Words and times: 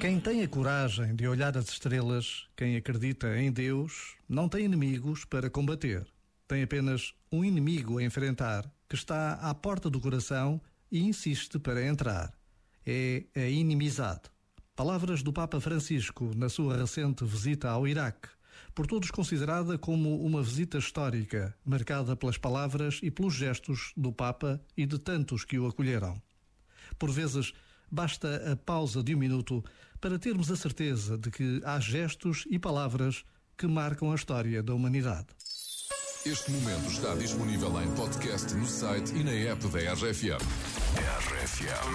Quem 0.00 0.20
tem 0.20 0.42
a 0.42 0.48
coragem 0.48 1.16
de 1.16 1.26
olhar 1.26 1.56
as 1.56 1.68
estrelas, 1.68 2.46
quem 2.54 2.76
acredita 2.76 3.38
em 3.38 3.50
Deus, 3.50 4.14
não 4.28 4.48
tem 4.48 4.64
inimigos 4.64 5.24
para 5.24 5.48
combater. 5.48 6.06
Tem 6.46 6.62
apenas 6.62 7.14
um 7.32 7.44
inimigo 7.44 7.98
a 7.98 8.02
enfrentar, 8.02 8.70
que 8.88 8.94
está 8.94 9.32
à 9.34 9.54
porta 9.54 9.88
do 9.88 9.98
coração 9.98 10.60
e 10.92 11.00
insiste 11.00 11.58
para 11.58 11.84
entrar. 11.84 12.32
É 12.84 13.24
a 13.34 13.48
inimizade. 13.48 14.22
Palavras 14.76 15.22
do 15.22 15.32
Papa 15.32 15.60
Francisco 15.60 16.30
na 16.36 16.48
sua 16.48 16.76
recente 16.76 17.24
visita 17.24 17.70
ao 17.70 17.88
Iraque, 17.88 18.28
por 18.74 18.86
todos 18.86 19.10
considerada 19.10 19.78
como 19.78 20.22
uma 20.24 20.42
visita 20.42 20.76
histórica, 20.78 21.56
marcada 21.64 22.14
pelas 22.14 22.36
palavras 22.36 23.00
e 23.02 23.10
pelos 23.10 23.34
gestos 23.34 23.92
do 23.96 24.12
Papa 24.12 24.60
e 24.76 24.84
de 24.84 24.98
tantos 24.98 25.44
que 25.44 25.58
o 25.58 25.66
acolheram. 25.66 26.20
Por 26.98 27.10
vezes, 27.10 27.52
basta 27.90 28.52
a 28.52 28.56
pausa 28.56 29.02
de 29.02 29.14
um 29.14 29.18
minuto 29.18 29.64
para 30.00 30.18
termos 30.18 30.50
a 30.50 30.56
certeza 30.56 31.16
de 31.16 31.30
que 31.30 31.60
há 31.64 31.80
gestos 31.80 32.44
e 32.50 32.58
palavras 32.58 33.24
que 33.56 33.66
marcam 33.66 34.12
a 34.12 34.14
história 34.14 34.62
da 34.62 34.74
humanidade. 34.74 35.28
Este 36.24 36.50
momento 36.50 36.90
está 36.90 37.14
disponível 37.14 37.80
em 37.80 37.88
podcast 37.94 38.52
no 38.54 38.66
site 38.66 39.14
e 39.14 39.22
na 39.22 39.32
app 39.52 39.66
da 39.68 39.78
RFM. 39.94 40.42
RFM. 41.38 41.86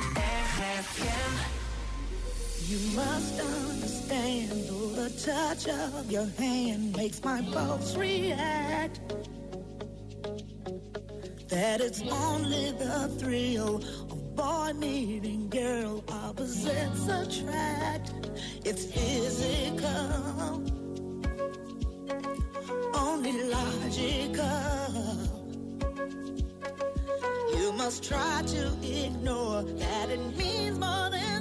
You 2.69 2.79
must 2.95 3.41
understand, 3.41 4.51
the 4.95 5.09
touch 5.25 5.67
of 5.67 6.09
your 6.09 6.27
hand 6.37 6.95
makes 6.95 7.21
my 7.21 7.41
pulse 7.51 7.97
react. 7.97 9.01
That 11.49 11.81
it's 11.81 12.01
only 12.01 12.71
the 12.71 13.09
thrill 13.17 13.81
boy 14.41 14.73
meeting 14.73 15.47
girl 15.49 16.03
opposites 16.09 17.07
attract. 17.07 18.11
It's 18.65 18.85
physical, 18.85 20.63
only 22.95 23.33
logical. 23.57 24.79
You 27.55 27.71
must 27.73 28.03
try 28.03 28.41
to 28.55 28.63
ignore 28.81 29.61
that 29.61 30.09
it 30.09 30.35
means 30.35 30.79
more 30.79 31.09
than 31.11 31.40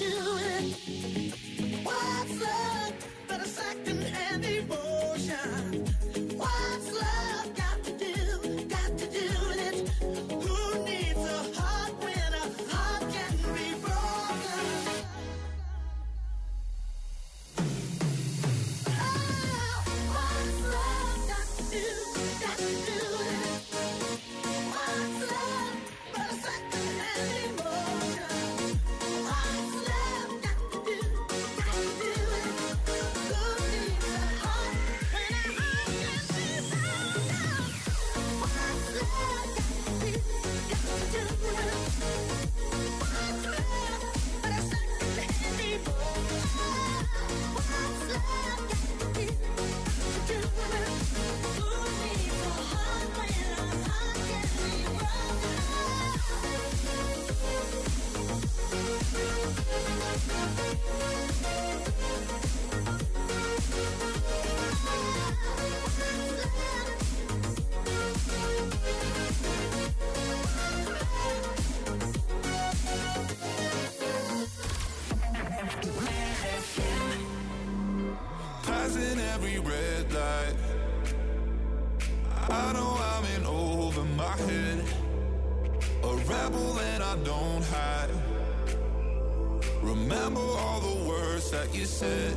Do? 0.00 0.29
Passing 78.90 79.20
every 79.20 79.58
red 79.60 80.12
light. 80.12 80.54
I 82.48 82.72
know 82.72 82.98
I'm 82.98 83.24
in 83.36 83.46
over 83.46 84.02
my 84.02 84.36
head. 84.36 84.84
A 86.02 86.16
rebel 86.16 86.78
and 86.80 87.02
I 87.02 87.16
don't 87.18 87.62
hide. 87.66 88.10
Remember 89.80 90.40
all 90.40 90.80
the 90.80 91.08
words 91.08 91.52
that 91.52 91.72
you 91.72 91.84
said. 91.84 92.34